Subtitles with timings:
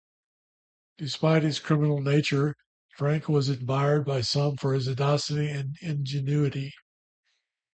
[0.97, 2.55] Despite his criminal nature,
[2.97, 6.73] Frank was admired by some for his audacity and ingenuity.